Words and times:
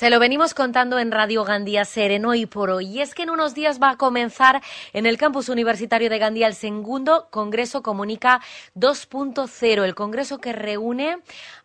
Se 0.00 0.08
lo 0.08 0.18
venimos 0.18 0.54
contando 0.54 0.98
en 0.98 1.12
Radio 1.12 1.44
Gandía 1.44 1.84
Seren 1.84 2.24
hoy 2.24 2.46
por 2.46 2.70
hoy. 2.70 2.86
Y 2.86 3.00
es 3.02 3.14
que 3.14 3.24
en 3.24 3.28
unos 3.28 3.54
días 3.54 3.82
va 3.82 3.90
a 3.90 3.96
comenzar 3.98 4.62
en 4.94 5.04
el 5.04 5.18
campus 5.18 5.50
universitario 5.50 6.08
de 6.08 6.18
Gandía 6.18 6.46
el 6.46 6.54
segundo 6.54 7.28
Congreso 7.28 7.82
Comunica 7.82 8.40
2.0, 8.76 9.84
el 9.84 9.94
congreso 9.94 10.38
que 10.38 10.54
reúne 10.54 11.18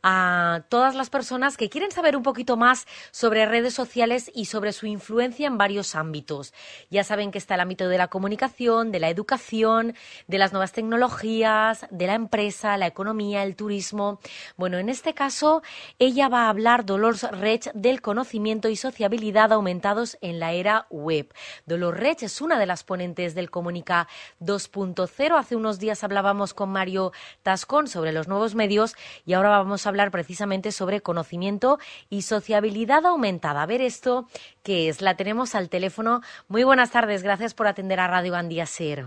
a 0.03 0.63
todas 0.67 0.95
las 0.95 1.09
personas 1.09 1.55
que 1.55 1.69
quieren 1.69 1.91
saber 1.91 2.17
un 2.17 2.23
poquito 2.23 2.57
más 2.57 2.87
sobre 3.11 3.45
redes 3.45 3.73
sociales 3.73 4.29
y 4.35 4.47
sobre 4.47 4.73
su 4.73 4.85
influencia 4.85 5.47
en 5.47 5.57
varios 5.57 5.95
ámbitos. 5.95 6.53
Ya 6.89 7.05
saben 7.05 7.31
que 7.31 7.37
está 7.37 7.55
el 7.55 7.61
ámbito 7.61 7.87
de 7.87 7.97
la 7.97 8.09
comunicación, 8.09 8.91
de 8.91 8.99
la 8.99 9.09
educación, 9.09 9.95
de 10.27 10.39
las 10.39 10.51
nuevas 10.51 10.73
tecnologías, 10.73 11.85
de 11.89 12.07
la 12.07 12.15
empresa, 12.15 12.75
la 12.75 12.87
economía, 12.87 13.43
el 13.43 13.55
turismo. 13.55 14.19
Bueno, 14.57 14.77
en 14.77 14.89
este 14.89 15.13
caso, 15.13 15.63
ella 15.99 16.27
va 16.27 16.47
a 16.47 16.49
hablar, 16.49 16.85
Dolores 16.85 17.23
Rech, 17.31 17.71
del 17.73 18.01
conocimiento 18.01 18.24
conocimiento 18.25 18.69
y 18.69 18.75
sociabilidad 18.75 19.53
aumentados 19.53 20.17
en 20.19 20.39
la 20.39 20.51
era 20.53 20.87
web. 20.89 21.31
Dolor 21.67 21.99
Rech 21.99 22.23
es 22.23 22.41
una 22.41 22.57
de 22.57 22.65
las 22.65 22.83
ponentes 22.83 23.35
del 23.35 23.51
Comunica 23.51 24.07
2.0. 24.41 25.37
Hace 25.37 25.55
unos 25.55 25.77
días 25.77 26.03
hablábamos 26.03 26.55
con 26.55 26.69
Mario 26.69 27.11
Tascón 27.43 27.87
sobre 27.87 28.13
los 28.13 28.27
nuevos 28.27 28.55
medios 28.55 28.95
y 29.27 29.33
ahora 29.33 29.49
vamos 29.49 29.85
a 29.85 29.89
hablar 29.89 30.09
precisamente 30.09 30.71
sobre 30.71 31.01
conocimiento 31.01 31.77
y 32.09 32.23
sociabilidad 32.23 33.05
aumentada. 33.05 33.61
A 33.61 33.67
ver 33.67 33.81
esto, 33.81 34.27
¿qué 34.63 34.89
es? 34.89 35.03
La 35.03 35.15
tenemos 35.15 35.53
al 35.53 35.69
teléfono. 35.69 36.21
Muy 36.47 36.63
buenas 36.63 36.89
tardes, 36.89 37.21
gracias 37.21 37.53
por 37.53 37.67
atender 37.67 37.99
a 37.99 38.07
Radio 38.07 38.35
Andía 38.35 38.65
Ser. 38.65 39.05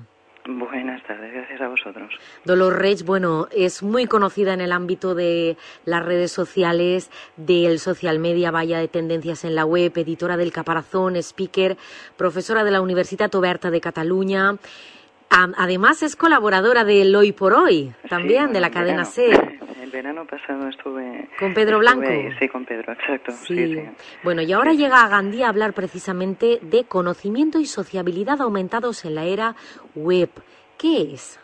Buenas 0.50 1.02
tardes, 1.02 1.30
gracias 1.30 1.60
a 1.60 1.68
vosotros. 1.68 2.08
Dolor 2.46 2.78
Reich, 2.78 3.04
bueno, 3.04 3.48
es 3.54 3.82
muy 3.82 4.06
conocida 4.06 4.54
en 4.54 4.62
el 4.62 4.72
ámbito 4.72 5.14
de 5.14 5.58
las 5.84 6.02
redes 6.02 6.32
sociales, 6.32 7.10
del 7.36 7.78
social 7.78 8.18
media, 8.18 8.50
vaya 8.50 8.78
de 8.78 8.88
tendencias 8.88 9.44
en 9.44 9.54
la 9.54 9.66
web, 9.66 9.92
editora 9.94 10.38
del 10.38 10.50
Caparazón, 10.50 11.16
speaker, 11.16 11.76
profesora 12.16 12.64
de 12.64 12.70
la 12.70 12.80
Universidad 12.80 13.34
Oberta 13.34 13.70
de 13.70 13.82
Cataluña. 13.82 14.56
Además 15.28 16.02
es 16.02 16.16
colaboradora 16.16 16.84
del 16.84 17.14
Hoy 17.14 17.32
por 17.32 17.52
Hoy, 17.52 17.92
también 18.08 18.54
de 18.54 18.60
la 18.60 18.70
cadena 18.70 19.04
SER. 19.04 19.47
El 19.98 20.04
verano 20.04 20.26
pasado 20.26 20.68
estuve... 20.68 21.28
¿Con 21.40 21.54
Pedro 21.54 21.80
Blanco? 21.80 22.06
Sí, 22.38 22.48
con 22.48 22.64
Pedro, 22.64 22.92
exacto. 22.92 23.32
Sí. 23.32 23.82
Bueno, 24.22 24.42
y 24.42 24.52
ahora 24.52 24.72
llega 24.72 25.02
a 25.02 25.08
Gandía 25.08 25.46
a 25.46 25.48
hablar 25.48 25.72
precisamente 25.72 26.60
de 26.62 26.84
conocimiento 26.84 27.58
y 27.58 27.66
sociabilidad 27.66 28.40
aumentados 28.40 29.04
en 29.04 29.16
la 29.16 29.24
era 29.24 29.56
web. 29.96 30.30
¿Qué 30.78 31.14
es? 31.14 31.40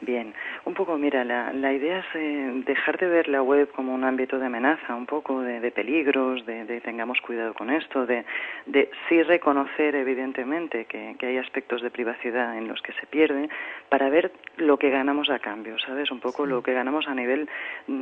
Bien, 0.00 0.32
un 0.68 0.74
poco, 0.74 0.98
mira, 0.98 1.24
la, 1.24 1.50
la 1.54 1.72
idea 1.72 2.00
es 2.00 2.06
eh, 2.14 2.62
dejar 2.66 2.98
de 2.98 3.08
ver 3.08 3.28
la 3.28 3.42
web 3.42 3.70
como 3.72 3.94
un 3.94 4.04
ámbito 4.04 4.38
de 4.38 4.46
amenaza, 4.46 4.94
un 4.94 5.06
poco 5.06 5.40
de, 5.40 5.70
peligros, 5.70 6.44
de, 6.44 6.80
tengamos 6.82 7.20
cuidado 7.22 7.54
con 7.54 7.70
esto, 7.70 8.04
de, 8.04 8.24
de 8.66 8.90
sí 9.08 9.22
reconocer 9.22 9.94
evidentemente 9.94 10.84
que, 10.84 11.16
que, 11.18 11.26
hay 11.26 11.38
aspectos 11.38 11.80
de 11.80 11.90
privacidad 11.90 12.56
en 12.58 12.68
los 12.68 12.82
que 12.82 12.92
se 12.92 13.06
pierde, 13.06 13.48
para 13.88 14.10
ver 14.10 14.30
lo 14.58 14.78
que 14.78 14.90
ganamos 14.90 15.30
a 15.30 15.38
cambio, 15.38 15.78
¿sabes? 15.78 16.10
Un 16.10 16.20
poco 16.20 16.44
lo 16.44 16.62
que 16.62 16.74
ganamos 16.74 17.08
a 17.08 17.14
nivel, 17.14 17.48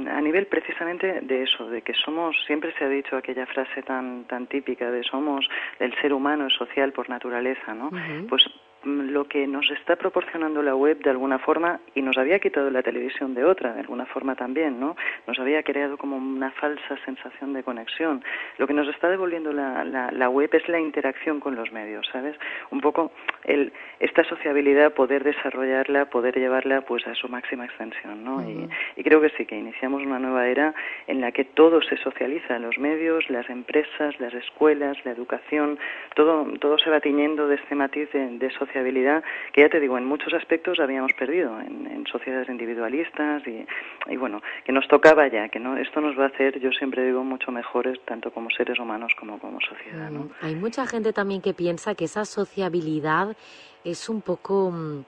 a 0.09 0.21
nivel 0.21 0.47
precisamente 0.47 1.21
de 1.21 1.45
eso, 1.45 1.71
de 1.71 1.83
que 1.83 1.95
somos, 1.95 2.37
siempre 2.47 2.75
se 2.77 2.85
ha 2.85 2.89
dicho 2.89 3.17
aquella 3.17 3.47
frase 3.47 3.83
tan, 3.83 4.25
tan 4.25 4.49
típica 4.49 4.91
de 4.91 5.05
somos, 5.05 5.49
el 5.79 5.95
ser 6.01 6.13
humano 6.13 6.49
es 6.49 6.55
social 6.55 6.93
por 6.93 7.09
naturaleza, 7.09 7.75
¿no? 7.75 7.91
Pues 8.29 8.45
lo 8.87 9.25
que 9.25 9.47
nos 9.47 9.69
está 9.73 9.97
proporcionando 9.97 10.63
la 10.63 10.77
web 10.77 10.99
de 11.03 11.11
alguna 11.11 11.39
forma 11.39 11.81
y 11.95 12.03
nos 12.03 12.17
había 12.17 12.39
quitado 12.39 12.71
la 12.71 12.83
televisión 12.83 13.35
de 13.35 13.45
otra, 13.45 13.73
de 13.75 13.81
alguna 13.81 14.07
forma 14.07 14.37
también, 14.37 14.79
¿no? 14.79 14.97
Nos 15.27 15.39
había 15.41 15.63
creado 15.65 15.99
como 15.99 16.17
una 16.17 16.53
falsa 16.53 16.97
sensación 17.05 17.53
de 17.53 17.65
conexión. 17.65 18.23
Lo 18.59 18.67
que 18.67 18.75
nos 18.75 18.89
está 18.89 19.09
devolviendo 19.09 19.53
la, 19.53 19.85
la, 19.85 20.29
web 20.29 20.51
es 20.53 20.69
la 20.69 20.79
interacción 20.79 21.41
con 21.41 21.57
los 21.57 21.73
medios, 21.73 22.07
¿sabes? 22.13 22.37
Un 22.71 22.81
poco 22.81 23.11
el, 23.45 23.73
esta 23.99 24.23
sociabilidad, 24.25 24.95
poder 24.95 25.25
desarrollarla, 25.25 26.07
poder 26.07 26.39
llevarla 26.39 26.83
pues 26.83 27.07
a 27.09 27.15
su 27.15 27.29
máxima 27.29 27.65
extensión, 27.65 28.23
¿no? 28.25 28.49
y, 28.49 28.69
y, 28.97 29.03
creo 29.03 29.21
que 29.21 29.31
sí, 29.31 29.47
que 29.47 29.57
iniciamos 29.57 30.03
una 30.03 30.19
nueva 30.19 30.47
era 30.47 30.75
en 31.07 31.21
la 31.21 31.33
que 31.33 31.45
todo 31.45 31.83
se 31.83 31.97
socializa, 31.97 32.59
los 32.59 32.79
medios, 32.79 33.29
las 33.31 33.49
empresas, 33.51 34.19
las 34.21 34.35
escuelas, 34.35 34.97
la 35.05 35.13
educación, 35.13 35.79
todo, 36.15 36.47
todo 36.61 36.79
se 36.79 36.91
va 36.91 37.01
tiñendo 37.01 37.49
de 37.49 37.57
este 37.57 37.75
matiz 37.75 38.11
de, 38.13 38.39
de 38.39 38.51
socialización 38.51 38.76
que 38.85 39.61
ya 39.61 39.69
te 39.69 39.81
digo, 39.81 39.97
en 39.99 40.05
muchos 40.05 40.33
aspectos 40.35 40.79
habíamos 40.81 41.13
perdido, 41.15 41.61
en, 41.61 42.05
sociedades 42.07 42.49
individualistas 42.49 43.43
y, 43.47 44.17
bueno, 44.17 44.41
que 44.65 44.73
nos 44.73 44.87
tocaba 44.87 45.27
ya, 45.29 45.49
que 45.49 45.59
no 45.59 45.77
esto 45.77 46.01
nos 46.01 46.19
va 46.19 46.25
a 46.25 46.29
hacer, 46.29 46.61
yo 46.61 46.71
siempre 46.71 47.05
digo, 47.05 47.25
mucho 47.25 47.51
mejores, 47.51 47.99
tanto 48.05 48.31
como 48.31 48.49
seres 48.51 48.79
humanos 48.79 49.13
como 49.19 49.39
como 49.39 49.61
sociedad. 49.61 50.09
¿no? 50.11 50.21
Mm, 50.21 50.31
hay 50.43 50.55
mucha 50.55 50.87
gente 50.87 51.13
también 51.13 51.43
que 51.43 51.53
piensa 51.53 51.95
que 51.95 52.05
esa 52.05 52.25
sociabilidad 52.25 53.37
es 53.85 54.09
un 54.09 54.23
poco 54.23 54.71
mm, 54.71 55.05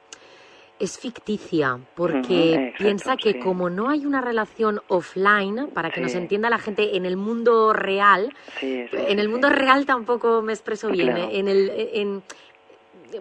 es 0.79 0.99
ficticia 0.99 1.79
porque 1.95 2.73
piensa 2.79 3.17
que 3.17 3.39
como 3.39 3.69
no 3.71 3.89
hay 3.89 4.07
una 4.07 4.21
relación 4.21 4.81
offline, 4.89 5.69
para 5.75 5.91
que 5.91 6.01
nos 6.01 6.15
entienda 6.15 6.51
la 6.51 6.59
gente, 6.59 6.97
en 6.97 7.05
el 7.05 7.17
mundo 7.17 7.73
real, 7.73 8.33
en 8.61 9.19
el 9.19 9.29
mundo 9.29 9.51
real 9.51 9.87
tampoco 9.87 10.43
me 10.43 10.53
expreso 10.53 10.89
bien, 10.89 11.17
¿eh? 11.17 11.29
en, 11.33 11.49
el, 11.49 11.71
en, 11.93 12.23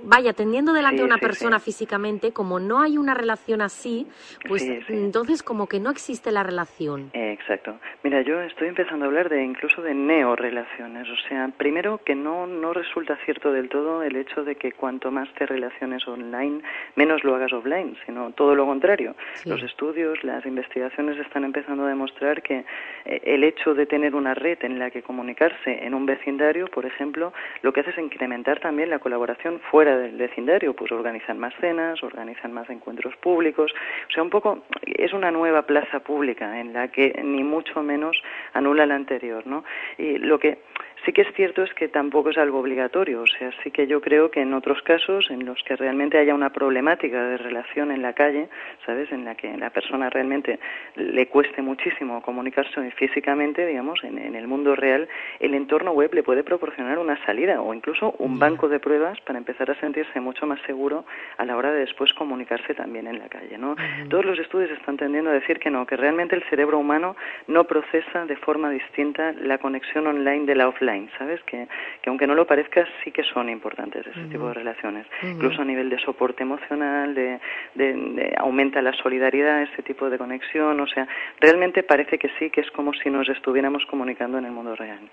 vaya, 0.03 0.33
teniendo 0.33 0.73
delante 0.73 1.01
a 1.01 1.05
una 1.05 1.17
persona 1.17 1.59
físicamente, 1.59 2.31
como 2.31 2.59
no 2.59 2.81
hay 2.81 2.97
una 2.97 3.13
relación 3.13 3.61
así, 3.61 4.07
pues 4.47 4.63
entonces 4.89 5.43
como 5.43 5.67
que 5.67 5.79
no 5.79 5.89
existe 5.89 6.31
la 6.31 6.43
relación. 6.43 7.09
exacto. 7.13 7.77
Mira, 8.03 8.21
yo 8.21 8.41
estoy 8.41 8.67
empezando 8.67 9.05
a 9.05 9.07
hablar 9.07 9.29
de 9.29 9.43
incluso 9.43 9.81
de 9.81 9.93
neorelaciones. 9.93 11.07
O 11.09 11.27
sea, 11.27 11.49
primero 11.57 11.99
que 12.03 12.15
no, 12.15 12.47
no 12.47 12.73
resulta 12.73 13.17
cierto 13.25 13.51
del 13.51 13.69
todo 13.69 14.03
el 14.03 14.15
hecho 14.15 14.43
de 14.43 14.55
que 14.55 14.71
cuanto 14.71 15.11
más 15.11 15.27
te 15.35 15.45
relaciones 15.45 16.07
online, 16.07 16.61
menos 16.95 17.23
lo 17.23 17.35
hagas 17.35 17.53
offline, 17.53 17.97
sino 18.05 18.31
todo 18.31 18.55
lo 18.55 18.65
contrario. 18.65 19.15
Los 19.45 19.61
estudios, 19.63 20.23
las 20.23 20.45
investigaciones 20.45 21.17
están 21.19 21.43
empezando 21.43 21.85
a 21.85 21.89
demostrar 21.89 22.41
que 22.41 22.65
eh, 23.05 23.21
el 23.23 23.43
hecho 23.43 23.73
de 23.73 23.85
tener 23.85 24.15
una 24.15 24.33
red 24.33 24.57
en 24.61 24.79
la 24.79 24.91
que 24.91 25.01
comunicarse 25.01 25.85
en 25.85 25.93
un 25.93 26.05
vecindario, 26.05 26.67
por 26.67 26.85
ejemplo, 26.85 27.33
lo 27.61 27.73
que 27.73 27.81
hace 27.81 27.91
es 27.91 27.97
incrementar 27.97 28.59
también 28.59 28.89
la 28.89 28.99
colaboración 28.99 29.59
fuera 29.71 29.76
del 29.85 30.17
vecindario, 30.17 30.73
pues 30.73 30.91
organizan 30.91 31.37
más 31.37 31.53
cenas, 31.59 32.01
organizan 32.03 32.53
más 32.53 32.69
encuentros 32.69 33.15
públicos, 33.17 33.71
o 34.09 34.11
sea, 34.11 34.23
un 34.23 34.29
poco 34.29 34.63
es 34.85 35.13
una 35.13 35.31
nueva 35.31 35.63
plaza 35.63 35.99
pública 35.99 36.59
en 36.59 36.73
la 36.73 36.87
que 36.89 37.21
ni 37.23 37.43
mucho 37.43 37.83
menos 37.83 38.21
anula 38.53 38.85
la 38.85 38.95
anterior, 38.95 39.45
¿no? 39.45 39.63
Y 39.97 40.17
lo 40.17 40.39
que 40.39 40.59
Sí 41.05 41.13
que 41.13 41.21
es 41.21 41.33
cierto 41.35 41.63
es 41.63 41.73
que 41.73 41.87
tampoco 41.87 42.31
es 42.31 42.37
algo 42.37 42.59
obligatorio, 42.59 43.21
o 43.21 43.27
sea, 43.27 43.51
sí 43.63 43.71
que 43.71 43.87
yo 43.87 44.01
creo 44.01 44.29
que 44.31 44.41
en 44.41 44.53
otros 44.53 44.81
casos 44.81 45.29
en 45.29 45.45
los 45.45 45.61
que 45.63 45.75
realmente 45.75 46.17
haya 46.17 46.33
una 46.33 46.49
problemática 46.49 47.23
de 47.23 47.37
relación 47.37 47.91
en 47.91 48.01
la 48.01 48.13
calle, 48.13 48.49
¿sabes? 48.85 49.11
En 49.11 49.23
la 49.23 49.35
que 49.35 49.55
la 49.57 49.69
persona 49.69 50.09
realmente 50.09 50.59
le 50.95 51.27
cueste 51.27 51.61
muchísimo 51.61 52.21
comunicarse 52.21 52.91
físicamente, 52.91 53.65
digamos, 53.65 54.03
en, 54.03 54.17
el 54.17 54.47
mundo 54.47 54.75
real, 54.75 55.07
el 55.39 55.53
entorno 55.53 55.91
web 55.91 56.13
le 56.13 56.23
puede 56.23 56.43
proporcionar 56.43 56.99
una 56.99 57.23
salida 57.25 57.61
o 57.61 57.73
incluso 57.73 58.15
un 58.19 58.39
banco 58.39 58.67
de 58.67 58.79
pruebas 58.79 59.19
para 59.21 59.39
empezar 59.39 59.71
a 59.71 59.79
sentirse 59.79 60.19
mucho 60.19 60.45
más 60.45 60.59
seguro 60.61 61.05
a 61.37 61.45
la 61.45 61.55
hora 61.55 61.71
de 61.71 61.79
después 61.81 62.13
comunicarse 62.13 62.73
también 62.73 63.07
en 63.07 63.19
la 63.19 63.29
calle, 63.29 63.57
¿no? 63.57 63.75
Todos 64.09 64.25
los 64.25 64.39
estudios 64.39 64.71
están 64.71 64.97
tendiendo 64.97 65.29
a 65.29 65.33
decir 65.33 65.59
que 65.59 65.69
no, 65.69 65.85
que 65.85 65.95
realmente 65.95 66.35
el 66.35 66.43
cerebro 66.49 66.79
humano 66.79 67.15
no 67.47 67.65
procesa 67.65 68.25
de 68.25 68.35
forma 68.35 68.69
distinta 68.71 69.33
la 69.33 69.57
conexión 69.57 70.07
online 70.07 70.45
de 70.45 70.55
la 70.55 70.67
offline 70.67 70.96
¿sabes? 71.17 71.41
Que, 71.43 71.67
que 72.01 72.09
aunque 72.09 72.27
no 72.27 72.35
lo 72.35 72.45
parezca, 72.45 72.85
sí 73.03 73.11
que 73.11 73.23
son 73.23 73.49
importantes 73.49 74.05
ese 74.07 74.27
tipo 74.27 74.47
de 74.47 74.53
relaciones. 74.53 75.05
Incluso 75.23 75.61
a 75.61 75.65
nivel 75.65 75.89
de 75.89 75.99
soporte 75.99 76.43
emocional, 76.43 77.13
de, 77.13 77.39
de, 77.75 78.33
aumenta 78.37 78.81
la 78.81 78.93
solidaridad, 78.93 79.61
ese 79.63 79.83
tipo 79.83 80.09
de 80.09 80.17
conexión, 80.17 80.79
o 80.79 80.87
sea, 80.87 81.07
realmente 81.39 81.83
parece 81.83 82.17
que 82.17 82.29
sí, 82.39 82.49
que 82.49 82.61
es 82.61 82.71
como 82.71 82.93
si 82.93 83.09
nos 83.09 83.27
estuviéramos 83.29 83.85
comunicando 83.89 84.37
en 84.37 84.45
el 84.45 84.51
mundo 84.51 84.75
real. 84.75 85.09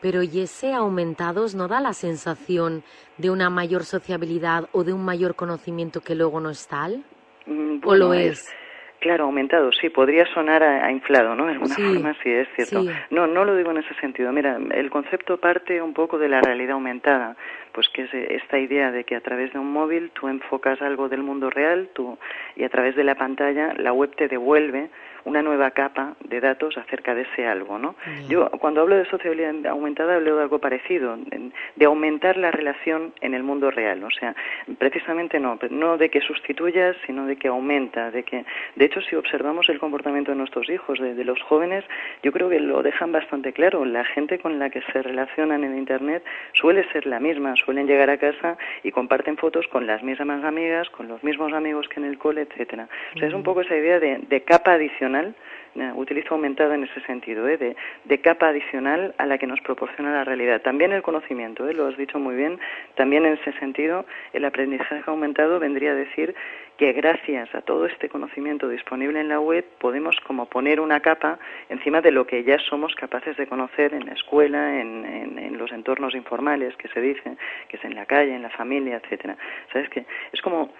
Pero 0.00 0.22
¿y 0.22 0.40
ese 0.40 0.72
aumentados 0.72 1.54
no 1.54 1.68
da 1.68 1.80
la 1.80 1.92
sensación 1.92 2.82
de 3.18 3.30
una 3.30 3.50
mayor 3.50 3.84
sociabilidad 3.84 4.68
o 4.72 4.84
de 4.84 4.92
un 4.92 5.04
mayor 5.04 5.34
conocimiento 5.34 6.00
que 6.00 6.14
luego 6.14 6.40
no 6.40 6.50
es 6.50 6.66
tal? 6.68 7.04
Mm, 7.46 7.80
¿O 7.84 7.94
lo 7.94 8.14
es 8.14 8.54
Claro, 9.00 9.24
aumentado, 9.24 9.72
sí, 9.72 9.88
podría 9.88 10.26
sonar 10.26 10.62
a, 10.62 10.90
inflado, 10.92 11.34
¿no? 11.34 11.46
De 11.46 11.52
alguna 11.52 11.74
forma, 11.74 12.14
sí, 12.22 12.30
es 12.30 12.48
cierto. 12.54 12.84
No, 13.08 13.26
no 13.26 13.46
lo 13.46 13.56
digo 13.56 13.70
en 13.70 13.78
ese 13.78 13.94
sentido. 13.94 14.30
Mira, 14.30 14.58
el 14.72 14.90
concepto 14.90 15.38
parte 15.38 15.80
un 15.80 15.94
poco 15.94 16.18
de 16.18 16.28
la 16.28 16.42
realidad 16.42 16.72
aumentada, 16.72 17.34
pues 17.72 17.88
que 17.88 18.02
es 18.02 18.12
esta 18.12 18.58
idea 18.58 18.92
de 18.92 19.04
que 19.04 19.16
a 19.16 19.22
través 19.22 19.54
de 19.54 19.58
un 19.58 19.72
móvil 19.72 20.10
tú 20.10 20.28
enfocas 20.28 20.82
algo 20.82 21.08
del 21.08 21.22
mundo 21.22 21.48
real 21.48 21.88
tú, 21.94 22.18
y 22.56 22.64
a 22.64 22.68
través 22.68 22.94
de 22.94 23.04
la 23.04 23.14
pantalla 23.14 23.72
la 23.78 23.94
web 23.94 24.14
te 24.16 24.28
devuelve 24.28 24.90
una 25.24 25.42
nueva 25.42 25.70
capa 25.72 26.14
de 26.24 26.40
datos 26.40 26.76
acerca 26.78 27.14
de 27.14 27.22
ese 27.22 27.46
algo, 27.46 27.78
¿no? 27.78 27.94
Yo 28.28 28.50
cuando 28.60 28.80
hablo 28.80 28.96
de 28.96 29.04
sociabilidad 29.06 29.54
aumentada 29.66 30.16
hablo 30.16 30.36
de 30.36 30.42
algo 30.42 30.58
parecido, 30.58 31.16
de 31.76 31.84
aumentar 31.84 32.36
la 32.36 32.50
relación 32.50 33.12
en 33.20 33.34
el 33.34 33.42
mundo 33.42 33.70
real, 33.70 34.02
o 34.04 34.10
sea, 34.10 34.34
precisamente 34.78 35.38
no, 35.38 35.58
no 35.70 35.96
de 35.96 36.08
que 36.08 36.20
sustituyas, 36.20 36.96
sino 37.06 37.26
de 37.26 37.36
que 37.36 37.48
aumenta, 37.48 38.10
de 38.10 38.22
que, 38.22 38.44
de 38.76 38.84
hecho, 38.84 39.00
si 39.02 39.16
observamos 39.16 39.68
el 39.68 39.78
comportamiento 39.78 40.30
de 40.32 40.38
nuestros 40.38 40.68
hijos, 40.70 40.98
de, 40.98 41.14
de 41.14 41.24
los 41.24 41.40
jóvenes, 41.42 41.84
yo 42.22 42.32
creo 42.32 42.48
que 42.48 42.60
lo 42.60 42.82
dejan 42.82 43.12
bastante 43.12 43.52
claro. 43.52 43.84
La 43.84 44.04
gente 44.04 44.38
con 44.38 44.58
la 44.58 44.70
que 44.70 44.82
se 44.92 45.02
relacionan 45.02 45.64
en 45.64 45.76
Internet 45.76 46.24
suele 46.52 46.90
ser 46.92 47.06
la 47.06 47.20
misma, 47.20 47.54
suelen 47.56 47.86
llegar 47.86 48.10
a 48.10 48.18
casa 48.18 48.56
y 48.82 48.90
comparten 48.90 49.36
fotos 49.36 49.66
con 49.68 49.86
las 49.86 50.02
mismas 50.02 50.44
amigas, 50.44 50.88
con 50.90 51.08
los 51.08 51.22
mismos 51.22 51.52
amigos 51.52 51.88
que 51.88 52.00
en 52.00 52.06
el 52.06 52.18
cole, 52.18 52.42
etcétera. 52.42 52.88
O 53.14 53.18
sea, 53.18 53.28
es 53.28 53.34
un 53.34 53.42
poco 53.42 53.60
esa 53.62 53.76
idea 53.76 53.98
de, 53.98 54.42
capa 54.42 54.74
adicional 54.74 55.09
eh, 55.16 55.92
utilizo 55.94 56.34
aumentada 56.34 56.74
en 56.74 56.84
ese 56.84 57.00
sentido, 57.02 57.46
¿eh? 57.48 57.76
de, 58.04 58.20
capa 58.20 58.48
adicional 58.48 59.14
a 59.18 59.26
la 59.26 59.38
que 59.38 59.46
nos 59.46 59.60
proporciona 59.60 60.12
la 60.12 60.24
realidad. 60.24 60.60
También 60.62 60.92
el 60.92 61.02
conocimiento, 61.02 61.68
¿eh? 61.68 61.74
lo 61.74 61.86
has 61.86 61.96
dicho 61.96 62.18
muy 62.18 62.34
bien, 62.34 62.58
también 62.96 63.24
en 63.24 63.34
ese 63.34 63.52
sentido 63.58 64.04
el 64.32 64.44
aprendizaje 64.44 65.02
aumentado 65.06 65.58
vendría 65.60 65.92
a 65.92 65.94
decir 65.94 66.34
que 66.76 66.92
gracias 66.92 67.54
a 67.54 67.60
todo 67.60 67.86
este 67.86 68.08
conocimiento 68.08 68.68
disponible 68.68 69.20
en 69.20 69.28
la 69.28 69.38
web 69.38 69.64
podemos 69.78 70.16
como 70.26 70.46
poner 70.46 70.80
una 70.80 71.00
capa 71.00 71.38
encima 71.68 72.00
de 72.00 72.10
lo 72.10 72.26
que 72.26 72.42
ya 72.42 72.58
somos 72.58 72.94
capaces 72.94 73.36
de 73.36 73.46
conocer 73.46 73.94
en 73.94 74.06
la 74.06 74.12
escuela, 74.12 74.80
en, 74.80 75.04
en 75.38 75.58
los 75.58 75.70
entornos 75.72 76.14
informales 76.14 76.74
que 76.76 76.88
se 76.88 77.00
dice, 77.00 77.36
que 77.68 77.76
es 77.76 77.84
en 77.84 77.94
la 77.94 78.06
calle, 78.06 78.34
en 78.34 78.42
la 78.42 78.50
familia, 78.50 78.96
etcétera. 78.96 79.36
¿Sabes 79.72 79.88
qué? 79.90 80.04
Es 80.32 80.40
como 80.40 80.72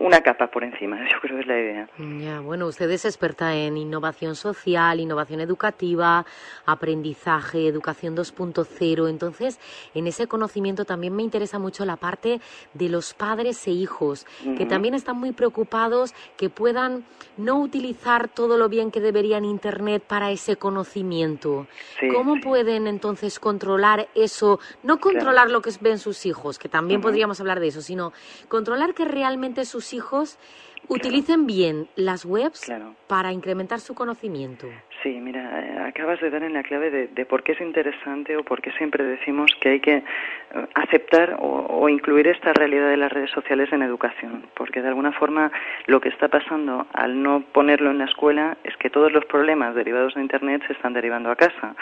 una 0.00 0.22
capa 0.22 0.46
por 0.46 0.64
encima, 0.64 0.98
yo 1.12 1.20
creo 1.20 1.36
que 1.36 1.42
es 1.42 1.46
la 1.46 1.58
idea. 1.58 1.88
Ya, 1.98 2.40
bueno, 2.40 2.66
usted 2.66 2.90
es 2.90 3.04
experta 3.04 3.54
en 3.54 3.76
innovación 3.76 4.34
social, 4.34 4.98
innovación 4.98 5.40
educativa, 5.40 6.24
aprendizaje, 6.64 7.66
educación 7.66 8.16
2.0. 8.16 9.08
Entonces, 9.10 9.60
en 9.94 10.06
ese 10.06 10.26
conocimiento 10.26 10.84
también 10.86 11.14
me 11.14 11.22
interesa 11.22 11.58
mucho 11.58 11.84
la 11.84 11.96
parte 11.96 12.40
de 12.72 12.88
los 12.88 13.12
padres 13.12 13.66
e 13.66 13.72
hijos, 13.72 14.26
que 14.56 14.64
también 14.64 14.94
están 14.94 15.18
muy 15.18 15.32
preocupados 15.32 16.14
que 16.36 16.48
puedan 16.48 17.04
no 17.36 17.60
utilizar 17.60 18.28
todo 18.28 18.56
lo 18.56 18.68
bien 18.68 18.90
que 18.90 19.00
deberían 19.00 19.44
Internet 19.44 20.02
para 20.06 20.30
ese 20.30 20.56
conocimiento. 20.56 21.66
¿Cómo 22.14 22.40
pueden 22.40 22.86
entonces 22.86 23.38
controlar 23.38 24.08
eso? 24.14 24.60
No 24.82 24.98
controlar 24.98 25.50
lo 25.50 25.60
que 25.60 25.70
ven 25.80 25.98
sus 25.98 26.24
hijos, 26.24 26.58
que 26.58 26.68
también 26.68 27.00
podríamos 27.00 27.40
hablar 27.40 27.60
de 27.60 27.68
eso, 27.68 27.82
sino 27.82 28.12
controlar 28.48 28.94
que 28.94 29.04
realmente 29.04 29.49
sus 29.64 29.92
hijos 29.92 30.38
utilicen 30.90 31.46
bien 31.46 31.88
las 31.94 32.24
webs 32.24 32.70
para 33.06 33.32
incrementar 33.32 33.78
su 33.78 33.94
conocimiento. 33.94 34.66
Sí, 35.02 35.18
mira, 35.20 35.60
eh, 35.60 35.78
acabas 35.88 36.20
de 36.20 36.30
dar 36.30 36.42
en 36.42 36.52
la 36.52 36.62
clave 36.62 36.90
de, 36.90 37.26
por 37.26 37.42
qué 37.42 37.52
es 37.52 37.60
interesante 37.60 38.36
o 38.36 38.42
por 38.42 38.60
qué 38.60 38.70
siempre 38.72 39.04
decimos 39.04 39.50
que 39.60 39.70
hay 39.70 39.80
que 39.80 39.96
eh, 39.96 40.02
aceptar 40.74 41.38
o, 41.40 41.88
incluir 41.88 42.26
esta 42.26 42.52
realidad 42.52 42.90
de 42.90 42.96
las 42.96 43.10
redes 43.10 43.30
sociales 43.30 43.72
en 43.72 43.82
educación, 43.82 44.46
porque 44.54 44.82
de 44.82 44.88
alguna 44.88 45.12
forma 45.12 45.50
lo 45.86 46.00
que 46.00 46.10
está 46.10 46.28
pasando 46.28 46.86
al 46.92 47.22
no 47.22 47.42
ponerlo 47.52 47.90
en 47.90 47.98
la 47.98 48.04
escuela 48.04 48.58
es 48.64 48.76
que 48.76 48.90
todos 48.90 49.10
los 49.12 49.24
problemas 49.24 49.74
derivados 49.74 50.14
de 50.14 50.20
Internet 50.20 50.62
se 50.66 50.74
están 50.74 50.92
derivando 50.92 51.30
a 51.30 51.36
casa. 51.36 51.74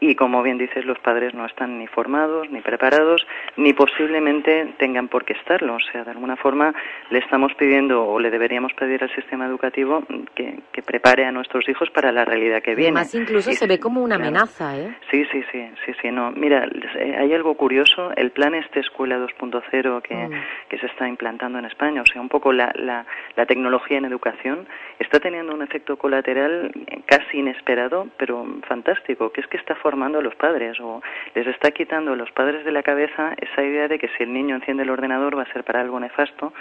Y 0.00 0.14
como 0.14 0.42
bien 0.42 0.58
dices, 0.58 0.84
los 0.86 0.98
padres 0.98 1.34
no 1.34 1.44
están 1.44 1.78
ni 1.78 1.86
formados, 1.86 2.50
ni 2.50 2.60
preparados, 2.62 3.26
ni 3.56 3.72
posiblemente 3.72 4.74
tengan 4.78 5.08
por 5.08 5.24
qué 5.24 5.34
estarlo. 5.34 5.74
O 5.74 5.80
sea, 5.92 6.04
de 6.04 6.10
alguna 6.10 6.36
forma 6.36 6.74
le 7.10 7.18
estamos 7.18 7.52
pidiendo 7.54 8.06
o 8.06 8.18
le 8.18 8.30
deberíamos 8.44 8.74
pedir 8.74 9.02
al 9.02 9.14
sistema 9.14 9.46
educativo 9.46 10.02
que 10.34 10.82
prepare 10.84 11.24
a 11.24 11.32
nuestros 11.32 11.66
hijos 11.66 11.88
para 11.90 12.12
la 12.12 12.26
realidad 12.26 12.62
que 12.62 12.74
viene. 12.74 12.98
Además, 12.98 13.14
incluso 13.14 13.50
se 13.52 13.66
ve 13.66 13.80
como 13.80 14.02
una 14.02 14.16
amenaza, 14.16 14.76
¿eh? 14.76 14.94
Sí, 15.10 15.24
sí, 15.32 15.42
sí, 15.50 15.66
sí, 15.84 15.92
sí, 16.02 16.10
no. 16.10 16.30
Mira, 16.30 16.68
eh, 16.98 17.16
hay 17.18 17.32
algo 17.32 17.54
curioso, 17.54 18.12
el 18.16 18.32
plan 18.32 18.54
este 18.54 18.80
Escuela 18.80 19.18
2.0 19.18 20.02
que, 20.02 20.14
mm. 20.14 20.30
que 20.68 20.78
se 20.78 20.86
está 20.86 21.08
implantando 21.08 21.58
en 21.58 21.64
España, 21.64 22.02
o 22.02 22.06
sea, 22.06 22.20
un 22.20 22.28
poco 22.28 22.52
la, 22.52 22.70
la, 22.74 23.06
la 23.34 23.46
tecnología 23.46 23.96
en 23.96 24.04
educación, 24.04 24.66
está 24.98 25.20
teniendo 25.20 25.54
un 25.54 25.62
efecto 25.62 25.96
colateral 25.96 26.70
casi 27.06 27.38
inesperado, 27.38 28.08
pero 28.18 28.46
fantástico, 28.68 29.32
que 29.32 29.40
es 29.40 29.46
que 29.46 29.56
está 29.56 29.74
formando 29.76 30.18
a 30.18 30.22
los 30.22 30.34
padres, 30.34 30.78
o 30.80 31.02
les 31.34 31.46
está 31.46 31.70
quitando 31.70 32.12
a 32.12 32.16
los 32.16 32.30
padres 32.32 32.64
de 32.64 32.72
la 32.72 32.82
cabeza 32.82 33.34
esa 33.38 33.62
idea 33.62 33.88
de 33.88 33.98
que 33.98 34.08
si 34.16 34.22
el 34.22 34.32
niño 34.32 34.56
enciende 34.56 34.82
el 34.82 34.90
ordenador 34.90 35.38
va 35.38 35.42
a 35.42 35.52
ser 35.52 35.64
para 35.64 35.80
algo 35.80 35.98
nefasto, 35.98 36.52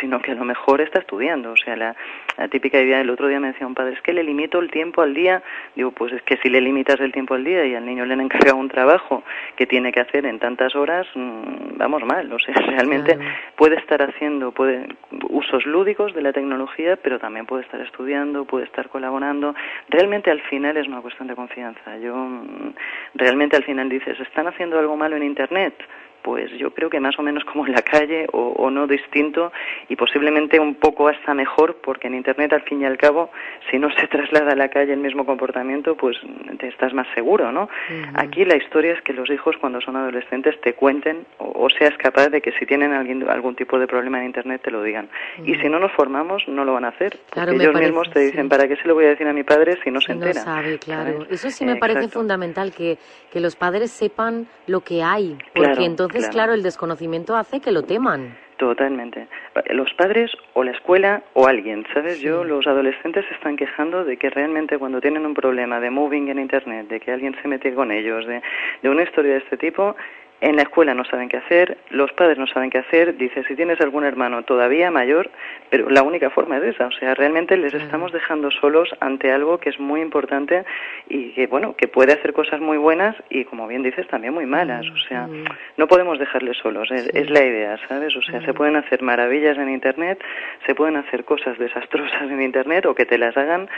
sino 0.00 0.20
que 0.20 0.32
a 0.32 0.34
lo 0.34 0.44
mejor 0.44 0.80
está 0.80 1.00
estudiando. 1.00 1.29
O 1.38 1.56
sea, 1.56 1.76
la, 1.76 1.96
la 2.36 2.48
típica 2.48 2.80
idea, 2.80 3.00
el 3.00 3.10
otro 3.10 3.28
día 3.28 3.40
me 3.40 3.48
decía 3.48 3.66
un 3.66 3.74
padre, 3.74 3.94
es 3.94 4.02
que 4.02 4.12
le 4.12 4.22
limito 4.22 4.58
el 4.58 4.70
tiempo 4.70 5.02
al 5.02 5.14
día 5.14 5.42
digo, 5.74 5.90
pues 5.92 6.12
es 6.12 6.22
que 6.22 6.36
si 6.38 6.48
le 6.48 6.60
limitas 6.60 7.00
el 7.00 7.12
tiempo 7.12 7.34
al 7.34 7.44
día 7.44 7.64
y 7.64 7.74
al 7.74 7.84
niño 7.84 8.04
le 8.04 8.14
han 8.14 8.20
encargado 8.20 8.56
un 8.56 8.68
trabajo 8.68 9.22
que 9.56 9.66
tiene 9.66 9.92
que 9.92 10.00
hacer 10.00 10.26
en 10.26 10.38
tantas 10.38 10.74
horas, 10.74 11.06
mm, 11.14 11.76
vamos 11.76 12.02
mal. 12.04 12.32
O 12.32 12.38
sea, 12.38 12.54
realmente 12.66 13.18
puede 13.56 13.76
estar 13.76 14.02
haciendo 14.02 14.52
puede, 14.52 14.88
usos 15.28 15.64
lúdicos 15.66 16.14
de 16.14 16.22
la 16.22 16.32
tecnología, 16.32 16.96
pero 16.96 17.18
también 17.18 17.46
puede 17.46 17.62
estar 17.62 17.80
estudiando, 17.80 18.44
puede 18.44 18.64
estar 18.64 18.88
colaborando. 18.88 19.54
Realmente 19.88 20.30
al 20.30 20.40
final 20.42 20.76
es 20.76 20.86
una 20.88 21.00
cuestión 21.00 21.28
de 21.28 21.34
confianza. 21.34 21.96
Yo 21.98 22.14
mm, 22.14 22.74
realmente 23.14 23.56
al 23.56 23.64
final 23.64 23.88
dices, 23.88 24.18
¿están 24.20 24.46
haciendo 24.46 24.78
algo 24.78 24.96
malo 24.96 25.16
en 25.16 25.22
Internet? 25.22 25.74
Pues 26.22 26.50
yo 26.58 26.72
creo 26.72 26.90
que 26.90 27.00
más 27.00 27.18
o 27.18 27.22
menos 27.22 27.44
como 27.44 27.66
en 27.66 27.72
la 27.72 27.82
calle 27.82 28.26
o, 28.32 28.70
no 28.70 28.86
distinto 28.86 29.52
y 29.88 29.96
posiblemente 29.96 30.60
un 30.60 30.76
poco 30.76 31.08
hasta 31.08 31.34
mejor 31.34 31.78
porque 31.82 32.06
en 32.06 32.14
Internet 32.14 32.52
al 32.52 32.62
fin 32.62 32.82
y 32.82 32.84
al 32.84 32.96
cabo 32.96 33.30
si 33.70 33.78
no 33.78 33.90
se 33.90 34.06
traslada 34.08 34.52
a 34.52 34.56
la 34.56 34.68
calle 34.68 34.92
el 34.92 35.00
mismo 35.00 35.26
comportamiento 35.26 35.96
pues 35.96 36.16
te 36.58 36.68
estás 36.68 36.92
más 36.94 37.06
seguro, 37.14 37.50
¿no? 37.50 37.68
Aquí 38.14 38.44
la 38.44 38.56
historia 38.56 38.92
es 38.92 39.02
que 39.02 39.12
los 39.12 39.28
hijos 39.30 39.56
cuando 39.60 39.80
son 39.80 39.96
adolescentes 39.96 40.60
te 40.60 40.74
cuenten 40.74 41.26
o, 41.38 41.68
seas 41.70 41.96
capaz 41.98 42.28
de 42.28 42.40
que 42.40 42.52
si 42.52 42.66
tienen 42.66 42.92
alguien, 42.92 43.28
algún 43.28 43.56
tipo 43.56 43.78
de 43.78 43.86
problema 43.86 44.18
en 44.20 44.26
Internet 44.26 44.62
te 44.62 44.70
lo 44.70 44.82
digan. 44.82 45.08
Y 45.44 45.54
si 45.56 45.68
no 45.68 45.78
nos 45.78 45.92
formamos 45.92 46.46
no 46.48 46.64
lo 46.64 46.74
van 46.74 46.84
a 46.84 46.88
hacer. 46.88 47.18
Porque 47.32 47.56
ellos 47.56 47.74
mismos 47.74 48.10
te 48.10 48.20
dicen, 48.20 48.48
¿para 48.48 48.68
qué 48.68 48.76
se 48.76 48.86
lo 48.86 48.94
voy 48.94 49.06
a 49.06 49.08
decir 49.10 49.26
a 49.26 49.32
mi 49.32 49.42
padre 49.42 49.78
si 49.82 49.90
no 49.90 50.00
se 50.00 50.12
entera? 50.12 50.34
No 50.34 50.44
sabe, 50.44 50.78
claro. 50.78 51.26
Eso 51.30 51.50
sí 51.50 51.64
me 51.64 51.76
parece 51.76 52.08
fundamental 52.08 52.72
que, 52.72 52.98
que 53.32 53.40
los 53.40 53.56
padres 53.56 53.90
sepan 53.90 54.46
lo 54.66 54.80
que 54.80 55.02
hay, 55.02 55.36
porque 55.54 55.84
entonces 55.84 56.09
entonces, 56.10 56.30
claro. 56.30 56.54
el 56.54 56.62
desconocimiento 56.62 57.36
hace 57.36 57.60
que 57.60 57.70
lo 57.70 57.82
teman. 57.82 58.36
Totalmente. 58.56 59.26
Los 59.70 59.92
padres 59.94 60.30
o 60.52 60.62
la 60.64 60.72
escuela 60.72 61.22
o 61.32 61.46
alguien, 61.46 61.86
¿sabes? 61.94 62.20
Yo, 62.20 62.44
los 62.44 62.66
adolescentes 62.66 63.24
se 63.26 63.34
están 63.34 63.56
quejando 63.56 64.04
de 64.04 64.18
que 64.18 64.28
realmente 64.28 64.76
cuando 64.76 65.00
tienen 65.00 65.24
un 65.24 65.32
problema 65.32 65.80
de 65.80 65.88
moving 65.88 66.28
en 66.28 66.38
Internet, 66.38 66.88
de 66.88 67.00
que 67.00 67.10
alguien 67.10 67.34
se 67.40 67.48
mete 67.48 67.72
con 67.72 67.90
ellos, 67.90 68.26
de, 68.26 68.42
de 68.82 68.90
una 68.90 69.04
historia 69.04 69.32
de 69.32 69.38
este 69.38 69.56
tipo, 69.56 69.96
en 70.40 70.56
la 70.56 70.62
escuela 70.62 70.94
no 70.94 71.04
saben 71.04 71.28
qué 71.28 71.36
hacer, 71.36 71.76
los 71.90 72.12
padres 72.12 72.38
no 72.38 72.46
saben 72.46 72.70
qué 72.70 72.78
hacer, 72.78 73.16
dice, 73.16 73.44
si 73.44 73.54
tienes 73.54 73.80
algún 73.80 74.04
hermano 74.04 74.42
todavía 74.42 74.90
mayor, 74.90 75.30
pero 75.68 75.90
la 75.90 76.02
única 76.02 76.30
forma 76.30 76.56
es 76.58 76.74
esa, 76.74 76.86
o 76.86 76.92
sea, 76.92 77.14
realmente 77.14 77.56
les 77.56 77.74
estamos 77.74 78.12
dejando 78.12 78.50
solos 78.50 78.88
ante 79.00 79.32
algo 79.32 79.58
que 79.58 79.68
es 79.68 79.78
muy 79.78 80.00
importante 80.00 80.64
y 81.08 81.32
que, 81.32 81.46
bueno, 81.46 81.76
que 81.76 81.88
puede 81.88 82.14
hacer 82.14 82.32
cosas 82.32 82.60
muy 82.60 82.78
buenas 82.78 83.16
y, 83.28 83.44
como 83.44 83.66
bien 83.66 83.82
dices, 83.82 84.06
también 84.08 84.32
muy 84.32 84.46
malas, 84.46 84.86
o 84.86 85.08
sea, 85.08 85.28
no 85.76 85.86
podemos 85.86 86.18
dejarles 86.18 86.56
solos, 86.58 86.90
es, 86.90 87.30
la 87.30 87.44
idea, 87.44 87.78
¿sabes? 87.86 88.16
O 88.16 88.22
sea, 88.22 88.44
se 88.44 88.54
pueden 88.54 88.76
hacer 88.76 89.02
maravillas 89.02 89.58
en 89.58 89.68
Internet, 89.68 90.22
se 90.66 90.74
pueden 90.74 90.96
hacer 90.96 91.24
cosas 91.24 91.58
desastrosas 91.58 92.22
en 92.22 92.40
Internet 92.42 92.86
o 92.86 92.94
que 92.94 93.04
te 93.04 93.18
las 93.18 93.36
hagan, 93.36 93.68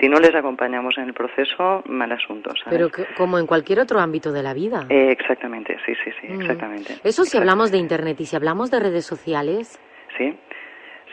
si 0.00 0.08
no 0.08 0.20
les 0.20 0.34
acompañamos 0.34 0.96
en 0.98 1.04
el 1.04 1.14
proceso, 1.14 1.82
mal 1.86 2.12
asunto, 2.12 2.50
¿sabes? 2.62 2.78
Pero 2.78 3.06
como 3.16 3.38
en 3.38 3.46
cualquier 3.46 3.80
otro 3.80 3.98
ámbito 3.98 4.32
de 4.32 4.42
la 4.42 4.54
vida. 4.54 4.86
Eh, 4.88 5.10
exactamente, 5.10 5.76
sí, 5.84 5.94
sí, 6.04 6.11
sí, 6.20 6.26
exactamente. 6.28 6.98
Eso 7.04 7.24
si 7.24 7.36
hablamos 7.36 7.70
de 7.70 7.78
Internet 7.78 8.20
y 8.20 8.26
si 8.26 8.36
hablamos 8.36 8.70
de 8.70 8.80
redes 8.80 9.04
sociales. 9.04 9.78
Sí. 10.18 10.38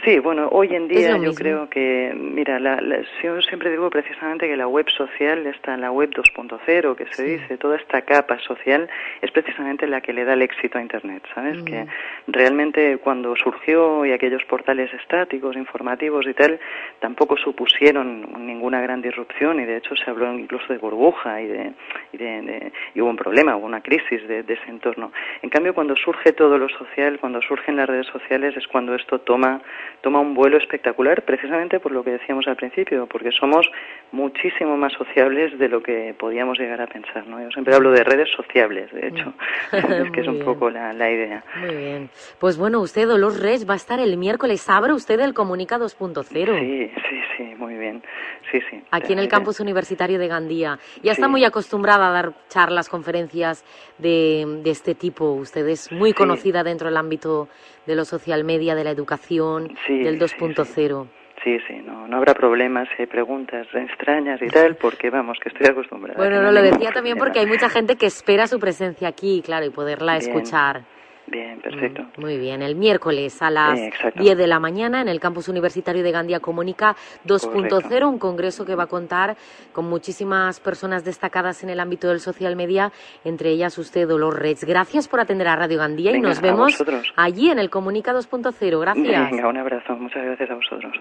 Sí, 0.06 0.18
bueno, 0.20 0.48
hoy 0.52 0.74
en 0.74 0.88
día 0.88 1.18
yo 1.18 1.34
creo 1.34 1.70
que, 1.70 2.14
mira, 2.16 2.58
la, 2.58 2.80
yo 3.22 3.42
siempre 3.42 3.70
digo 3.70 3.90
precisamente 3.90 4.48
que 4.48 4.56
la 4.56 4.68
web 4.68 4.88
social 4.90 5.46
está 5.48 5.74
en 5.74 5.82
la 5.82 5.92
web 5.92 6.10
2.0, 6.12 6.96
que 6.96 7.06
se 7.08 7.24
dice, 7.24 7.58
toda 7.58 7.76
esta 7.76 8.02
capa 8.04 8.40
social 8.40 8.90
es 9.22 9.30
precisamente 9.32 9.88
la 9.88 10.00
que 10.00 10.14
le 10.14 10.24
da 10.24 10.34
el 10.34 10.42
éxito 10.42 10.78
a 10.78 10.82
Internet, 10.82 11.24
¿sabes? 11.36 11.62
Que 11.64 11.84
mm. 11.84 11.88
realmente 12.28 12.98
cuando 13.00 13.36
surgió 13.36 14.06
y 14.06 14.14
aquellos 14.14 14.44
portales 14.46 14.90
estáticos, 14.94 15.58
informativos 15.58 16.26
y 16.28 16.34
tal, 16.34 16.60
tampoco 17.00 17.36
supusieron 17.36 18.46
ninguna 18.46 18.80
gran 18.80 19.02
disrupción 19.02 19.60
y 19.60 19.66
de 19.66 19.78
hecho 19.78 19.96
se 19.98 20.10
habló 20.10 20.34
incluso 20.34 20.72
de 20.72 20.80
burbuja 20.80 21.42
y, 21.42 21.48
de, 21.48 21.74
y, 22.14 22.18
de, 22.18 22.72
y 22.96 23.02
hubo 23.02 23.10
un 23.10 23.18
problema, 23.18 23.58
hubo 23.58 23.66
una 23.66 23.82
crisis 23.82 24.26
de, 24.30 24.44
de 24.44 24.54
ese 24.54 24.70
entorno. 24.70 25.12
En 25.42 25.50
cambio, 25.50 25.74
cuando 25.74 25.94
surge 25.98 26.32
todo 26.32 26.58
lo 26.58 26.70
social, 26.70 27.20
cuando 27.20 27.42
surgen 27.42 27.76
las 27.76 27.90
redes 27.90 28.08
sociales, 28.08 28.56
es 28.56 28.66
cuando 28.68 28.96
esto 28.96 29.20
toma 29.20 29.62
toma 30.02 30.20
un 30.20 30.34
vuelo 30.34 30.58
espectacular, 30.58 31.24
precisamente 31.24 31.80
por 31.80 31.92
lo 31.92 32.04
que 32.04 32.12
decíamos 32.12 32.48
al 32.48 32.56
principio, 32.56 33.08
porque 33.08 33.32
somos 33.32 33.70
muchísimo 34.12 34.78
más 34.78 34.94
sociables 34.94 35.58
de 35.58 35.70
lo 35.70 35.82
que 35.82 36.16
podíamos 36.18 36.58
llegar 36.58 36.82
a 36.82 36.88
pensar, 36.88 37.28
¿no? 37.28 37.42
Yo 37.42 37.50
siempre 37.52 37.76
hablo 37.76 37.92
de 37.92 38.04
redes 38.04 38.30
sociables, 38.36 38.92
de 38.92 39.08
hecho, 39.08 39.34
es 39.72 40.12
que 40.12 40.22
es 40.22 40.28
un 40.28 40.40
poco 40.40 40.70
la, 40.70 40.94
la, 40.94 41.12
idea. 41.12 41.44
Muy 41.60 41.76
bien. 41.76 42.10
Pues 42.40 42.58
bueno, 42.58 42.80
usted, 42.82 43.08
Dolores 43.08 43.40
Res, 43.40 43.70
va 43.70 43.74
a 43.74 43.78
estar 43.78 44.00
el 44.00 44.18
miércoles. 44.18 44.68
¿Abre 44.70 44.94
usted 44.94 45.20
el 45.20 45.34
Comunica 45.34 45.78
2.0? 45.78 46.26
Sí, 46.28 46.92
sí, 47.10 47.22
sí, 47.38 47.44
muy 47.58 47.76
bien. 47.76 48.04
Sí, 48.52 48.60
sí. 48.70 48.82
Aquí 48.92 49.14
en 49.14 49.20
el 49.20 49.28
campus 49.28 49.60
universitario 49.60 50.18
de 50.18 50.28
Gandía. 50.28 50.80
Ya 51.04 51.12
está 51.12 51.28
muy 51.28 51.44
acostumbrada 51.44 52.10
a 52.10 52.12
dar 52.12 52.34
charlas, 52.48 52.90
conferencias 52.90 53.64
de, 53.98 54.62
de 54.64 54.72
este 54.72 54.96
tipo. 54.96 55.34
Usted 55.34 55.68
es 55.68 55.92
muy 55.92 56.14
conocida 56.14 56.64
dentro 56.64 56.88
del 56.88 56.98
ámbito 56.98 57.48
de 57.86 57.96
los 57.96 58.08
social 58.08 58.44
media, 58.44 58.76
de 58.76 58.84
la 58.84 58.92
educación, 58.92 59.76
del 59.88 60.20
2.0. 60.20 61.08
Sí, 61.44 61.58
sí, 61.68 61.82
no, 61.86 62.08
no 62.08 62.18
habrá 62.18 62.34
problemas 62.34 62.88
hay 62.98 63.06
preguntas 63.06 63.68
extrañas 63.74 64.42
y 64.42 64.48
tal, 64.48 64.76
porque 64.76 65.10
vamos, 65.10 65.38
que 65.42 65.50
estoy 65.50 65.68
acostumbrada. 65.68 66.18
Bueno, 66.18 66.42
no, 66.42 66.52
lo 66.52 66.62
decía 66.62 66.92
también 66.92 67.18
porque 67.18 67.40
hay 67.40 67.46
mucha 67.46 67.70
gente 67.70 67.96
que 67.96 68.08
espera 68.08 68.48
su 68.48 68.60
presencia 68.60 69.08
aquí, 69.08 69.42
claro, 69.44 69.66
y 69.66 69.70
poderla 69.70 70.18
escuchar. 70.18 70.84
Bien, 71.28 71.60
perfecto. 71.62 72.04
Mm, 72.18 72.22
muy 72.22 72.38
bien, 72.38 72.62
el 72.62 72.76
miércoles 72.76 73.42
a 73.42 73.52
las 73.52 73.80
10 74.16 74.38
de 74.38 74.48
la 74.48 74.60
mañana 74.60 75.02
en 75.02 75.08
el 75.08 75.20
campus 75.20 75.48
universitario 75.48 76.02
de 76.02 76.12
Gandía 76.12 76.40
Comunica 76.40 76.96
2.0, 77.26 78.10
un 78.10 78.18
congreso 78.18 78.66
que 78.66 78.76
va 78.76 78.84
a 78.84 78.88
contar 78.88 79.36
con 79.72 79.88
muchísimas 79.88 80.60
personas 80.60 81.06
destacadas 81.06 81.64
en 81.64 81.70
el 81.70 81.80
ámbito 81.80 82.08
del 82.08 82.20
social 82.20 82.56
media, 82.56 82.92
entre 83.24 83.52
ellas 83.52 83.78
usted, 83.78 84.08
Dolores 84.08 84.64
Gracias 84.64 85.08
por 85.08 85.20
atender 85.20 85.48
a 85.48 85.56
Radio 85.56 85.78
Gandía 85.78 86.16
y 86.16 86.20
nos 86.20 86.42
vemos 86.42 86.84
allí 87.16 87.52
en 87.52 87.60
el 87.60 87.70
Comunica 87.70 88.12
2.0. 88.12 88.80
Gracias. 88.82 89.32
Venga, 89.32 89.48
un 89.48 89.58
abrazo. 89.58 89.96
Muchas 89.98 90.24
gracias 90.24 90.50
a 90.50 90.56
vosotros. 90.56 90.94